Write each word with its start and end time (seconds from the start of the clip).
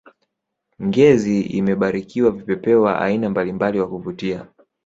ngezi 0.85 1.35
imebarikiwa 1.49 2.31
vipepeo 2.31 2.81
wa 2.81 2.99
aina 3.01 3.29
mbalimbali 3.29 3.79
wa 3.79 3.87
kuvutia 3.89 4.47